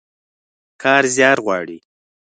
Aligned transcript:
کار 0.81 1.03
زيار 1.15 1.37
غواړي. 1.45 1.77